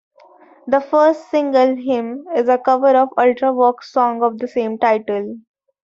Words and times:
The 0.65 0.79
first 0.81 1.29
single 1.29 1.75
"Hymn" 1.75 2.25
is 2.35 2.49
a 2.49 2.57
cover 2.57 2.97
of 2.97 3.09
Ultravox 3.19 3.83
song 3.83 4.23
of 4.23 4.39
the 4.39 4.47
same 4.47 4.79
title. 4.79 5.37